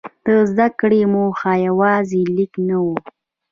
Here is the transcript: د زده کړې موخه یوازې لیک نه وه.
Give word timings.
د 0.25 0.27
زده 0.49 0.67
کړې 0.79 1.01
موخه 1.13 1.51
یوازې 1.67 2.21
لیک 2.35 2.53
نه 2.67 2.77
وه. 2.83 2.95